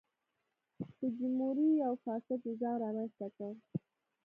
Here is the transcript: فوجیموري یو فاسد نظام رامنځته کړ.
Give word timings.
فوجیموري 0.95 1.67
یو 1.83 1.93
فاسد 2.03 2.39
نظام 2.49 2.75
رامنځته 2.83 3.27
کړ. 3.35 3.51